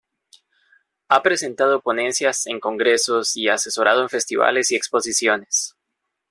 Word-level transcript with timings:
Ha 1.09 1.21
presentado 1.21 1.79
ponencias 1.81 2.47
en 2.47 2.59
congresos, 2.59 3.37
y 3.37 3.49
asesorado 3.49 4.01
en 4.01 4.09
festivales 4.09 4.71
y 4.71 4.75
exposiciones. 4.75 5.75